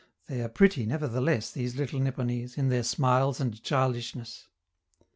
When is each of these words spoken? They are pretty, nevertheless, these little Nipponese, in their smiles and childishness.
They 0.25 0.41
are 0.41 0.49
pretty, 0.49 0.87
nevertheless, 0.87 1.51
these 1.51 1.75
little 1.75 1.99
Nipponese, 1.99 2.57
in 2.57 2.69
their 2.69 2.81
smiles 2.81 3.39
and 3.39 3.61
childishness. 3.61 4.47